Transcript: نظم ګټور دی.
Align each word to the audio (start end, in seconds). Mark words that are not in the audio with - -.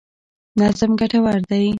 نظم 0.59 0.91
ګټور 0.99 1.37
دی. 1.49 1.65